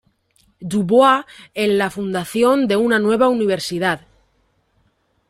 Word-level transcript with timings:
DuBois 0.63 1.25
en 1.55 1.77
la 1.77 1.91
fundación 1.91 2.67
de 2.67 2.75
una 2.75 2.97
nueva 2.97 3.27
universidad. 3.29 4.01